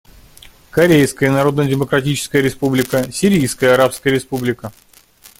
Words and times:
Корейская 0.71 1.29
Народно-Демократическая 1.29 2.41
Республика, 2.41 3.11
Сирийская 3.11 3.75
Арабская 3.75 4.09
Республика. 4.09 4.71